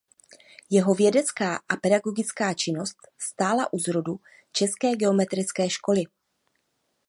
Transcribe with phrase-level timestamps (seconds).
[0.69, 4.19] Jeho vědecká a pedagogická činnost stála u zrodu
[4.51, 6.03] české geometrické školy.